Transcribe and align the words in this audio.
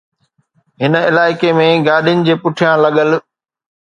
هن 0.85 0.93
علائقي 1.09 1.51
۾ 1.59 1.67
گاڏين 1.89 2.25
جي 2.29 2.39
پٺيان 2.47 2.75
لڳل 2.87 3.17